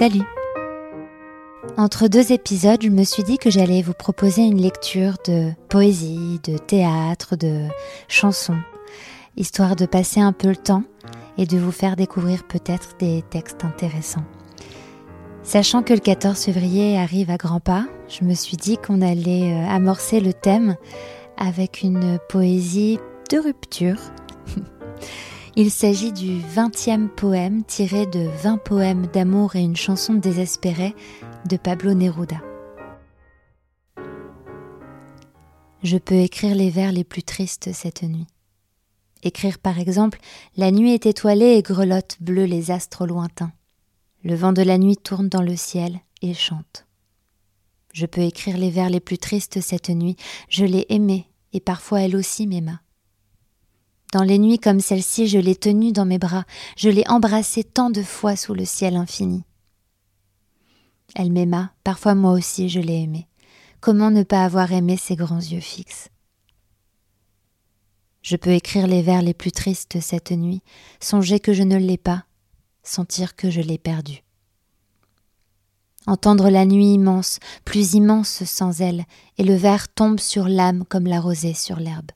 [0.00, 0.24] Salut
[1.76, 6.40] Entre deux épisodes, je me suis dit que j'allais vous proposer une lecture de poésie,
[6.42, 7.66] de théâtre, de
[8.08, 8.56] chansons,
[9.36, 10.84] histoire de passer un peu le temps
[11.36, 14.24] et de vous faire découvrir peut-être des textes intéressants.
[15.42, 19.52] Sachant que le 14 février arrive à grands pas, je me suis dit qu'on allait
[19.52, 20.76] euh, amorcer le thème
[21.36, 22.98] avec une poésie
[23.30, 23.98] de rupture.
[25.62, 30.94] Il s'agit du 20e poème tiré de 20 poèmes d'amour et une chanson désespérée
[31.50, 32.40] de Pablo Neruda.
[35.82, 38.26] Je peux écrire les vers les plus tristes cette nuit.
[39.22, 40.18] Écrire par exemple
[40.56, 43.52] La nuit est étoilée et grelotte bleu les astres lointains.
[44.24, 46.86] Le vent de la nuit tourne dans le ciel et chante.
[47.92, 50.16] Je peux écrire les vers les plus tristes cette nuit.
[50.48, 52.80] Je l'ai aimée et parfois elle aussi m'aima.
[54.12, 56.44] Dans les nuits comme celle-ci, je l'ai tenue dans mes bras,
[56.76, 59.44] je l'ai embrassée tant de fois sous le ciel infini.
[61.14, 63.28] Elle m'aima, parfois moi aussi je l'ai aimée.
[63.80, 66.08] Comment ne pas avoir aimé ses grands yeux fixes?
[68.22, 70.62] Je peux écrire les vers les plus tristes cette nuit,
[71.00, 72.24] songer que je ne l'ai pas,
[72.82, 74.22] sentir que je l'ai perdue.
[76.06, 79.04] Entendre la nuit immense, plus immense sans elle,
[79.38, 82.10] et le verre tombe sur l'âme comme la rosée sur l'herbe.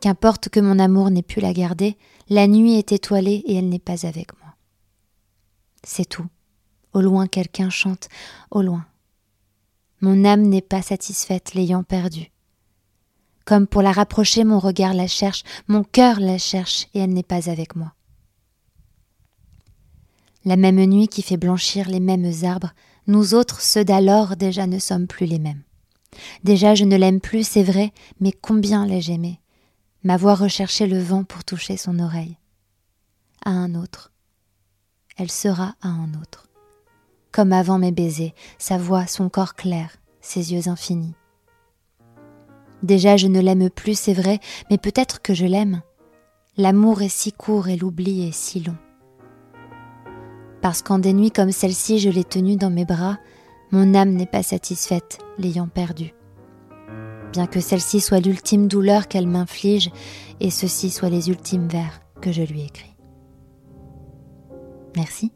[0.00, 1.96] Qu'importe que mon amour n'ait pu la garder,
[2.28, 4.54] la nuit est étoilée et elle n'est pas avec moi.
[5.82, 6.26] C'est tout.
[6.92, 8.08] Au loin quelqu'un chante,
[8.50, 8.86] au loin.
[10.00, 12.30] Mon âme n'est pas satisfaite l'ayant perdue.
[13.44, 17.22] Comme pour la rapprocher, mon regard la cherche, mon cœur la cherche et elle n'est
[17.22, 17.92] pas avec moi.
[20.44, 22.72] La même nuit qui fait blanchir les mêmes arbres,
[23.06, 25.62] nous autres, ceux d'alors, déjà ne sommes plus les mêmes.
[26.44, 29.40] Déjà je ne l'aime plus, c'est vrai, mais combien l'ai-je aimé
[30.04, 32.36] ma voix recherchait le vent pour toucher son oreille.
[33.44, 34.12] À un autre.
[35.16, 36.48] Elle sera à un autre.
[37.32, 41.14] Comme avant mes baisers, sa voix, son corps clair, ses yeux infinis.
[42.82, 44.38] Déjà je ne l'aime plus, c'est vrai,
[44.70, 45.82] mais peut-être que je l'aime.
[46.56, 48.76] L'amour est si court et l'oubli est si long.
[50.62, 53.18] Parce qu'en des nuits comme celle-ci, je l'ai tenue dans mes bras,
[53.70, 56.14] mon âme n'est pas satisfaite, l'ayant perdue
[57.32, 59.90] bien que celle-ci soit l'ultime douleur qu'elle m'inflige,
[60.40, 62.96] et ceux-ci soient les ultimes vers que je lui écris.
[64.96, 65.32] Merci.